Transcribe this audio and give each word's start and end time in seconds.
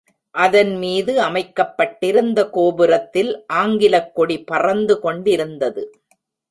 அதன் 0.35 0.71
மீது 0.75 1.13
அமைக்கப்பட்டிருந்த 1.21 2.49
கோபுரத்தில் 2.49 3.31
ஆங்கிலக் 3.53 4.15
கொடி 4.15 4.39
பறந்து 4.43 4.99
கொண்டிருந்தது. 4.99 5.83